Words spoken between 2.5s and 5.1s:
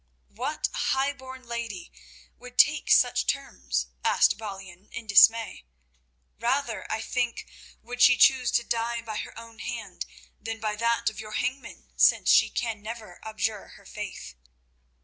take such terms?" asked Balian in